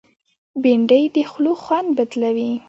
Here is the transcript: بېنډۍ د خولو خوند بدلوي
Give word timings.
بېنډۍ 0.61 1.03
د 1.15 1.17
خولو 1.29 1.53
خوند 1.63 1.89
بدلوي 1.97 2.51